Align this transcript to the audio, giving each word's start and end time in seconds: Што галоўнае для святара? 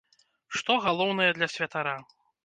Што 0.59 0.77
галоўнае 0.85 1.27
для 1.37 1.49
святара? 1.57 1.93